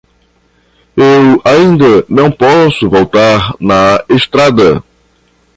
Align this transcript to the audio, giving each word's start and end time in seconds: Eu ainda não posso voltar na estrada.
Eu 0.97 1.39
ainda 1.45 2.03
não 2.09 2.31
posso 2.31 2.89
voltar 2.89 3.53
na 3.59 4.03
estrada. 4.09 4.83